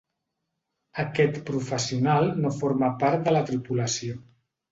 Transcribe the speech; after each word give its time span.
Aquest 1.03 1.35
professional 1.49 2.31
no 2.45 2.53
forma 2.55 2.89
part 3.05 3.27
de 3.29 3.35
la 3.37 3.43
tripulació. 3.53 4.19